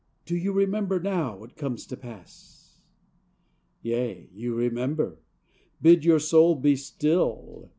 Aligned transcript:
Do 0.25 0.35
you 0.35 0.51
remember, 0.51 0.99
now 0.99 1.43
it 1.43 1.55
comes 1.55 1.85
to 1.85 1.95
pass? 1.95 2.79
Yea, 3.83 4.31
you 4.33 4.55
remember! 4.55 5.19
Bid 5.79 6.03
your 6.05 6.17
soul 6.17 6.55
be 6.55 6.75
still! 6.75 7.69